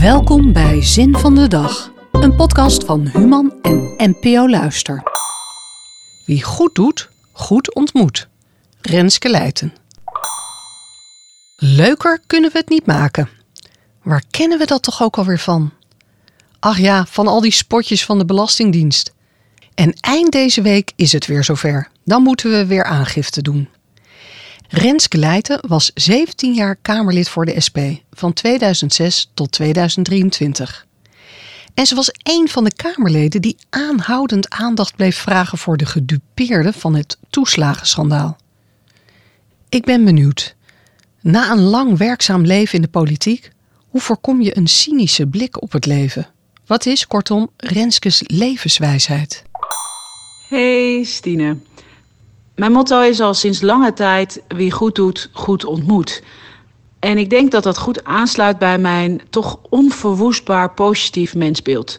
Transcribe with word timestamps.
Welkom 0.00 0.52
bij 0.52 0.82
Zin 0.82 1.16
van 1.16 1.34
de 1.34 1.48
Dag, 1.48 1.92
een 2.12 2.36
podcast 2.36 2.84
van 2.84 3.06
Human 3.06 3.54
en 3.62 3.94
NPO 3.96 4.48
Luister. 4.48 5.02
Wie 6.26 6.42
goed 6.42 6.74
doet, 6.74 7.10
goed 7.32 7.74
ontmoet. 7.74 8.28
Renske 8.80 9.28
Leijten. 9.28 9.72
Leuker 11.56 12.20
kunnen 12.26 12.52
we 12.52 12.58
het 12.58 12.68
niet 12.68 12.86
maken. 12.86 13.28
Waar 14.02 14.22
kennen 14.30 14.58
we 14.58 14.66
dat 14.66 14.82
toch 14.82 15.02
ook 15.02 15.18
alweer 15.18 15.38
van? 15.38 15.72
Ach 16.58 16.78
ja, 16.78 17.06
van 17.06 17.26
al 17.26 17.40
die 17.40 17.52
spotjes 17.52 18.04
van 18.04 18.18
de 18.18 18.24
Belastingdienst. 18.24 19.12
En 19.74 19.92
eind 20.00 20.32
deze 20.32 20.62
week 20.62 20.92
is 20.96 21.12
het 21.12 21.26
weer 21.26 21.44
zover. 21.44 21.88
Dan 22.04 22.22
moeten 22.22 22.50
we 22.50 22.66
weer 22.66 22.84
aangifte 22.84 23.42
doen. 23.42 23.68
Renske 24.68 25.18
Leijten 25.18 25.60
was 25.68 25.90
17 25.94 26.54
jaar 26.54 26.76
Kamerlid 26.76 27.28
voor 27.28 27.44
de 27.44 27.60
SP, 27.66 27.78
van 28.10 28.32
2006 28.32 29.30
tot 29.34 29.52
2023. 29.52 30.86
En 31.74 31.86
ze 31.86 31.94
was 31.94 32.10
een 32.22 32.48
van 32.48 32.64
de 32.64 32.74
Kamerleden 32.74 33.42
die 33.42 33.56
aanhoudend 33.70 34.50
aandacht 34.50 34.96
bleef 34.96 35.16
vragen 35.16 35.58
voor 35.58 35.76
de 35.76 35.86
gedupeerden 35.86 36.74
van 36.74 36.94
het 36.94 37.18
toeslagenschandaal. 37.30 38.36
Ik 39.68 39.84
ben 39.84 40.04
benieuwd. 40.04 40.54
Na 41.20 41.50
een 41.50 41.62
lang 41.62 41.98
werkzaam 41.98 42.44
leven 42.44 42.74
in 42.74 42.82
de 42.82 42.88
politiek, 42.88 43.50
hoe 43.88 44.00
voorkom 44.00 44.40
je 44.40 44.56
een 44.56 44.68
cynische 44.68 45.26
blik 45.26 45.62
op 45.62 45.72
het 45.72 45.86
leven? 45.86 46.28
Wat 46.66 46.86
is 46.86 47.06
kortom 47.06 47.50
Renskes 47.56 48.22
levenswijsheid? 48.26 49.42
Hey 50.48 51.02
Stine. 51.04 51.56
Mijn 52.58 52.72
motto 52.72 53.00
is 53.00 53.20
al 53.20 53.34
sinds 53.34 53.60
lange 53.60 53.92
tijd: 53.92 54.42
wie 54.48 54.70
goed 54.70 54.94
doet, 54.94 55.30
goed 55.32 55.64
ontmoet. 55.64 56.22
En 56.98 57.18
ik 57.18 57.30
denk 57.30 57.50
dat 57.50 57.62
dat 57.62 57.78
goed 57.78 58.04
aansluit 58.04 58.58
bij 58.58 58.78
mijn 58.78 59.20
toch 59.30 59.58
onverwoestbaar 59.68 60.70
positief 60.70 61.34
mensbeeld. 61.34 61.98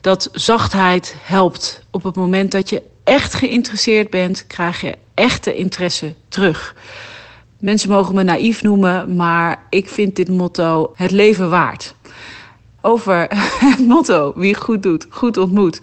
Dat 0.00 0.28
zachtheid 0.32 1.16
helpt. 1.22 1.82
Op 1.90 2.02
het 2.02 2.16
moment 2.16 2.52
dat 2.52 2.68
je 2.70 2.82
echt 3.04 3.34
geïnteresseerd 3.34 4.10
bent, 4.10 4.46
krijg 4.46 4.80
je 4.80 4.94
echte 5.14 5.54
interesse 5.54 6.14
terug. 6.28 6.74
Mensen 7.58 7.90
mogen 7.90 8.14
me 8.14 8.22
naïef 8.22 8.62
noemen, 8.62 9.16
maar 9.16 9.66
ik 9.70 9.88
vind 9.88 10.16
dit 10.16 10.28
motto 10.28 10.92
het 10.94 11.10
leven 11.10 11.50
waard. 11.50 11.94
Over 12.86 13.26
het 13.70 13.78
motto: 13.78 14.32
wie 14.36 14.54
goed 14.54 14.82
doet, 14.82 15.06
goed 15.10 15.36
ontmoet. 15.36 15.80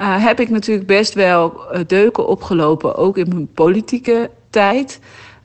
Uh, 0.00 0.24
heb 0.24 0.40
ik 0.40 0.50
natuurlijk 0.50 0.86
best 0.86 1.14
wel 1.14 1.60
uh, 1.72 1.80
deuken 1.86 2.26
opgelopen, 2.26 2.96
ook 2.96 3.18
in 3.18 3.28
mijn 3.28 3.52
politieke 3.52 4.30
tijd. 4.50 5.00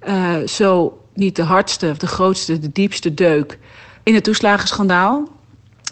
Uh, 0.07 0.35
zo 0.45 0.97
niet 1.13 1.35
de 1.35 1.43
hardste, 1.43 1.93
de 1.97 2.07
grootste, 2.07 2.59
de 2.59 2.71
diepste 2.71 3.13
deuk 3.13 3.59
in 4.03 4.13
het 4.13 4.23
toeslagenschandaal. 4.23 5.27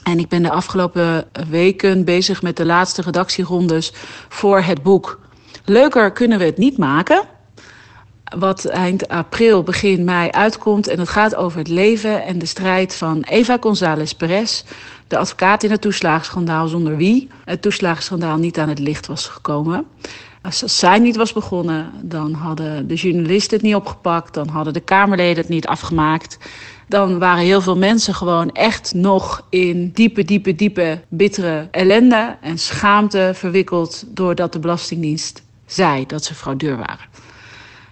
En 0.03 0.19
ik 0.19 0.27
ben 0.27 0.43
de 0.43 0.51
afgelopen 0.51 1.27
weken 1.49 2.05
bezig 2.05 2.41
met 2.41 2.57
de 2.57 2.65
laatste 2.65 3.01
redactierondes 3.01 3.93
voor 4.29 4.61
het 4.61 4.83
boek. 4.83 5.19
Leuker 5.65 6.11
kunnen 6.11 6.39
we 6.39 6.45
het 6.45 6.57
niet 6.57 6.77
maken. 6.77 7.23
Wat 8.35 8.65
eind 8.65 9.07
april, 9.07 9.63
begin 9.63 10.03
mei 10.03 10.29
uitkomt. 10.29 10.87
En 10.87 10.99
het 10.99 11.09
gaat 11.09 11.35
over 11.35 11.57
het 11.57 11.67
leven 11.67 12.23
en 12.25 12.39
de 12.39 12.45
strijd 12.45 12.95
van 12.95 13.21
Eva 13.21 13.57
González 13.59 14.11
Perez. 14.11 14.63
De 15.07 15.17
advocaat 15.17 15.63
in 15.63 15.71
het 15.71 15.81
toeslagenschandaal, 15.81 16.67
zonder 16.67 16.97
wie 16.97 17.29
het 17.45 17.61
toeslagenschandaal 17.61 18.37
niet 18.37 18.59
aan 18.59 18.69
het 18.69 18.79
licht 18.79 19.07
was 19.07 19.27
gekomen. 19.27 19.85
Als 20.41 20.57
zij 20.57 20.99
niet 20.99 21.15
was 21.15 21.33
begonnen, 21.33 21.91
dan 22.01 22.33
hadden 22.33 22.87
de 22.87 22.93
journalisten 22.93 23.57
het 23.57 23.65
niet 23.65 23.75
opgepakt, 23.75 24.33
dan 24.33 24.47
hadden 24.47 24.73
de 24.73 24.79
Kamerleden 24.79 25.37
het 25.37 25.49
niet 25.49 25.67
afgemaakt. 25.67 26.37
Dan 26.87 27.19
waren 27.19 27.43
heel 27.43 27.61
veel 27.61 27.77
mensen 27.77 28.15
gewoon 28.15 28.51
echt 28.51 28.93
nog 28.93 29.45
in 29.49 29.91
diepe, 29.93 30.23
diepe, 30.23 30.55
diepe, 30.55 31.01
bittere 31.07 31.67
ellende 31.71 32.37
en 32.41 32.57
schaamte 32.59 33.31
verwikkeld 33.33 34.03
doordat 34.07 34.53
de 34.53 34.59
Belastingdienst 34.59 35.43
zei 35.65 36.05
dat 36.05 36.23
ze 36.23 36.35
fraudeur 36.35 36.77
waren. 36.77 37.05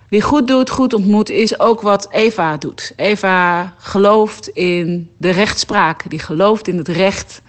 Wie 0.09 0.21
goed 0.21 0.47
doet, 0.47 0.69
goed 0.69 0.93
ontmoet, 0.93 1.29
is 1.29 1.59
ook 1.59 1.81
wat 1.81 2.07
Eva 2.11 2.57
doet. 2.57 2.93
Eva 2.95 3.73
gelooft 3.77 4.47
in 4.47 5.09
de 5.17 5.29
rechtspraak, 5.29 6.09
die 6.09 6.19
gelooft 6.19 6.67
in 6.67 6.77
het 6.77 6.87
recht. 6.87 7.41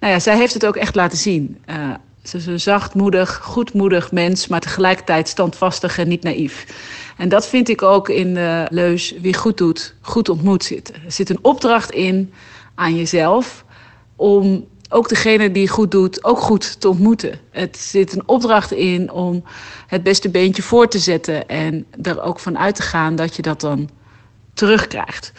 Nou 0.00 0.12
ja, 0.12 0.18
zij 0.18 0.36
heeft 0.36 0.54
het 0.54 0.66
ook 0.66 0.76
echt 0.76 0.94
laten 0.94 1.18
zien. 1.18 1.58
Uh, 1.70 1.90
ze 2.22 2.36
is 2.36 2.46
een 2.46 2.60
zachtmoedig, 2.60 3.40
goedmoedig 3.42 4.12
mens, 4.12 4.46
maar 4.48 4.60
tegelijkertijd 4.60 5.28
standvastig 5.28 5.98
en 5.98 6.08
niet 6.08 6.22
naïef. 6.22 6.66
En 7.16 7.28
dat 7.28 7.46
vind 7.46 7.68
ik 7.68 7.82
ook 7.82 8.08
in 8.08 8.34
de 8.34 8.66
leus 8.70 9.14
wie 9.20 9.34
goed 9.34 9.58
doet, 9.58 9.94
goed 10.00 10.28
ontmoet 10.28 10.64
zitten. 10.64 10.94
Er 10.94 11.12
zit 11.12 11.30
een 11.30 11.38
opdracht 11.42 11.90
in 11.90 12.32
aan 12.74 12.96
jezelf 12.96 13.64
om 14.16 14.66
ook 14.88 15.08
degene 15.08 15.52
die 15.52 15.68
goed 15.68 15.90
doet, 15.90 16.24
ook 16.24 16.38
goed 16.38 16.80
te 16.80 16.88
ontmoeten. 16.88 17.38
Het 17.50 17.76
zit 17.76 18.16
een 18.16 18.22
opdracht 18.26 18.72
in 18.72 19.12
om 19.12 19.44
het 19.86 20.02
beste 20.02 20.28
beentje 20.28 20.62
voor 20.62 20.88
te 20.88 20.98
zetten 20.98 21.48
en 21.48 21.86
er 22.02 22.22
ook 22.22 22.38
van 22.38 22.58
uit 22.58 22.74
te 22.74 22.82
gaan 22.82 23.16
dat 23.16 23.36
je 23.36 23.42
dat 23.42 23.60
dan 23.60 23.88
terugkrijgt. 24.54 25.32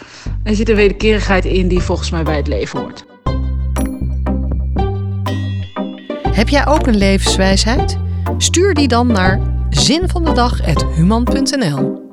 Er 0.43 0.55
zit 0.55 0.69
een 0.69 0.75
wederkerigheid 0.75 1.45
in 1.45 1.67
die 1.67 1.81
volgens 1.81 2.09
mij 2.09 2.23
bij 2.23 2.35
het 2.35 2.47
leven 2.47 2.79
hoort. 2.79 3.05
Heb 6.31 6.49
jij 6.49 6.67
ook 6.67 6.87
een 6.87 6.97
levenswijsheid? 6.97 7.97
Stuur 8.37 8.73
die 8.73 8.87
dan 8.87 9.07
naar 9.07 9.41
zinvandedag.human.nl 9.69 12.06